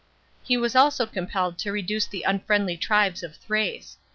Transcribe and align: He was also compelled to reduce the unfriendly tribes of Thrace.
He 0.41 0.57
was 0.57 0.75
also 0.75 1.05
compelled 1.05 1.59
to 1.59 1.71
reduce 1.71 2.07
the 2.07 2.23
unfriendly 2.23 2.75
tribes 2.75 3.21
of 3.21 3.35
Thrace. 3.35 3.99